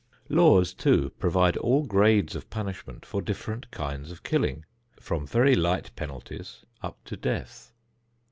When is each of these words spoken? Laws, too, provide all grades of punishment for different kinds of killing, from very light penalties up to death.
Laws, 0.29 0.73
too, 0.73 1.11
provide 1.19 1.55
all 1.57 1.83
grades 1.85 2.35
of 2.35 2.49
punishment 2.49 3.05
for 3.05 3.21
different 3.21 3.69
kinds 3.69 4.11
of 4.11 4.23
killing, 4.23 4.65
from 4.99 5.27
very 5.27 5.53
light 5.55 5.95
penalties 5.95 6.65
up 6.81 6.97
to 7.05 7.15
death. 7.15 7.71